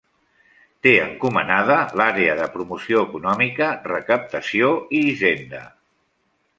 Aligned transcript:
Té 0.87 0.93
encomanada 1.01 1.75
l'àrea 2.01 2.33
de 2.41 2.49
Promoció 2.55 3.05
Econòmica, 3.09 3.71
Recaptació 3.93 4.75
i 5.03 5.07
Hisenda. 5.13 5.67